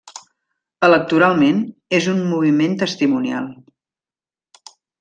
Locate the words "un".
2.15-2.23